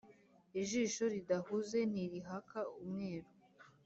[0.59, 3.29] Ijisho ridahuze ntirihaka umweru